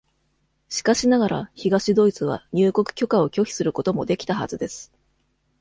[0.67, 4.91] しかしながら、東ドイツは入国許可を拒否することもできたはずです。